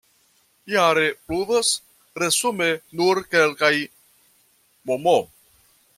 Jare 0.75 1.09
pluvas 1.27 1.69
resume 2.23 2.71
nur 3.03 3.23
kelkaj 3.35 3.73
mm. 4.93 5.17